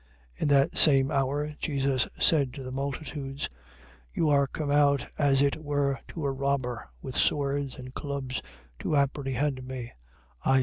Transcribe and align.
26:55. 0.39 0.41
In 0.41 0.47
that 0.47 0.75
same 0.77 1.11
hour, 1.11 1.53
Jesus 1.59 2.07
said 2.19 2.55
to 2.55 2.63
the 2.63 2.71
multitudes: 2.71 3.47
You 4.15 4.31
are 4.31 4.47
come 4.47 4.71
out, 4.71 5.05
as 5.19 5.43
it 5.43 5.63
were 5.63 5.99
to 6.07 6.25
a 6.25 6.31
robber, 6.31 6.89
with 7.03 7.15
swords 7.15 7.77
and 7.77 7.93
clubs 7.93 8.41
to 8.79 8.95
apprehend 8.95 9.63
me. 9.63 9.91